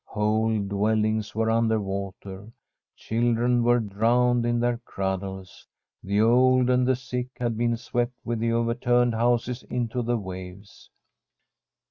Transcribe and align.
Whole 0.05 0.57
dwellings 0.61 1.35
were 1.35 1.51
under 1.51 1.79
water; 1.79 2.51
children 2.95 3.63
were 3.63 3.79
drowned 3.79 4.47
in 4.47 4.59
their 4.59 4.79
cradles. 4.83 5.67
The 6.01 6.19
old 6.19 6.71
and 6.71 6.87
the 6.87 6.95
sick 6.95 7.27
had 7.37 7.55
been 7.55 7.77
swept 7.77 8.13
with 8.25 8.39
the 8.39 8.51
overturned 8.51 9.13
houses 9.13 9.61
into 9.69 10.01
the 10.01 10.17
waves. 10.17 10.89